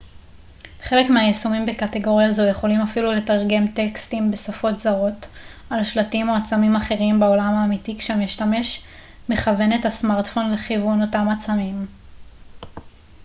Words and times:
חלק 0.81 1.09
מהיישומים 1.09 1.65
בקטגוריה 1.65 2.31
זו 2.31 2.47
יכולים 2.47 2.81
אפילו 2.81 3.11
לתרגם 3.13 3.67
טקסטים 3.75 4.31
בשפות 4.31 4.79
זרות 4.79 5.27
על 5.69 5.83
שלטים 5.83 6.29
או 6.29 6.35
עצמים 6.35 6.75
אחרים 6.75 7.19
בעולם 7.19 7.53
האמיתי 7.55 7.97
כשהמשתמש 7.97 8.83
מכוון 9.29 9.73
את 9.73 9.85
הסמרטפון 9.85 10.51
לכיוון 10.51 11.01
אותם 11.01 11.27
עצמים 11.29 11.85